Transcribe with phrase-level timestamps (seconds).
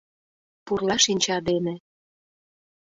[0.65, 1.75] —Пурла шинча дене...